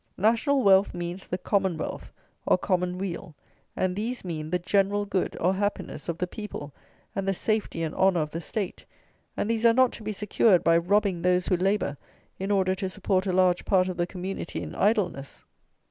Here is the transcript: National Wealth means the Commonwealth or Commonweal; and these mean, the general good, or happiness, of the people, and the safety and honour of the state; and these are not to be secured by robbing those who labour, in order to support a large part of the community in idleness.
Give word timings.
National 0.17 0.63
Wealth 0.63 0.95
means 0.95 1.27
the 1.27 1.37
Commonwealth 1.37 2.11
or 2.47 2.57
Commonweal; 2.57 3.35
and 3.75 3.95
these 3.95 4.25
mean, 4.25 4.49
the 4.49 4.57
general 4.57 5.05
good, 5.05 5.37
or 5.39 5.53
happiness, 5.53 6.09
of 6.09 6.17
the 6.17 6.25
people, 6.25 6.73
and 7.15 7.27
the 7.27 7.35
safety 7.35 7.83
and 7.83 7.93
honour 7.93 8.21
of 8.21 8.31
the 8.31 8.41
state; 8.41 8.83
and 9.37 9.47
these 9.47 9.63
are 9.63 9.73
not 9.75 9.91
to 9.91 10.01
be 10.01 10.11
secured 10.11 10.63
by 10.63 10.75
robbing 10.75 11.21
those 11.21 11.45
who 11.45 11.55
labour, 11.55 11.97
in 12.39 12.49
order 12.49 12.73
to 12.73 12.89
support 12.89 13.27
a 13.27 13.31
large 13.31 13.63
part 13.63 13.87
of 13.87 13.97
the 13.97 14.07
community 14.07 14.63
in 14.63 14.73
idleness. 14.73 15.43